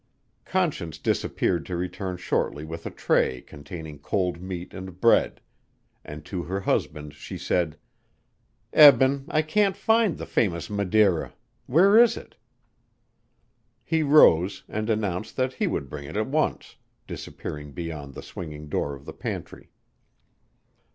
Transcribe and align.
Conscience 0.45 0.97
disappeared 0.97 1.63
to 1.67 1.75
return 1.77 2.17
shortly 2.17 2.65
with 2.65 2.87
a 2.87 2.89
tray 2.89 3.39
containing 3.39 3.99
cold 3.99 4.41
meat 4.41 4.73
and 4.73 4.99
bread, 4.99 5.41
and 6.03 6.25
to 6.25 6.41
her 6.41 6.61
husband 6.61 7.13
she 7.13 7.37
said: 7.37 7.77
"Eben, 8.73 9.25
I 9.29 9.43
can't 9.43 9.77
find 9.77 10.17
the 10.17 10.25
famous 10.25 10.71
Madeira. 10.71 11.35
Where 11.67 11.99
is 12.01 12.17
it?" 12.17 12.35
He 13.83 14.01
rose, 14.01 14.63
and 14.67 14.89
announced 14.89 15.35
that 15.37 15.53
he 15.53 15.67
would 15.67 15.87
bring 15.87 16.05
it 16.05 16.17
at 16.17 16.25
once, 16.25 16.77
disappearing 17.05 17.71
beyond 17.71 18.15
the 18.15 18.23
swinging 18.23 18.69
door 18.69 18.95
of 18.95 19.05
the 19.05 19.13
pantry. 19.13 19.69